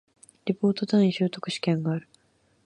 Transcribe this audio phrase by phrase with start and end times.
[0.45, 2.07] リポート、単位習得試験がある